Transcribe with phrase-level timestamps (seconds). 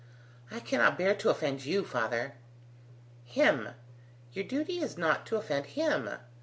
[0.49, 2.33] "I cannot bear to offend you, father."
[3.23, 3.75] "Him!
[4.33, 6.09] Your duty is not to offend him.